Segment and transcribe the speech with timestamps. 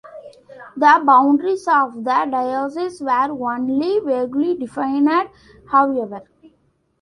[0.75, 5.11] The boundaries of the dioceses were only vaguely defined,
[5.69, 6.21] however.